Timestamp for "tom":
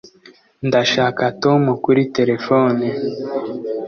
1.41-1.61